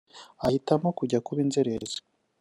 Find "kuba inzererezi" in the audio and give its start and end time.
1.25-1.99